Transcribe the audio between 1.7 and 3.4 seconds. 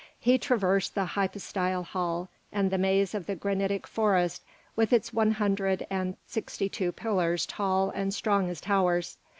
hall and the maze of the